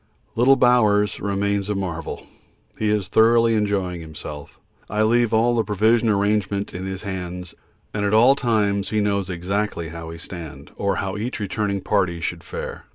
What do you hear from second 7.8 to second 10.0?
and at all times he knows exactly